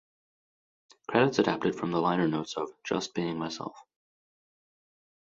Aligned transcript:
Credits 1.09 1.37
adapted 1.37 1.75
from 1.75 1.91
the 1.91 2.01
liner 2.01 2.27
notes 2.27 2.57
of 2.57 2.69
"Just 2.83 3.13
Being 3.13 3.37
Myself". 3.37 3.77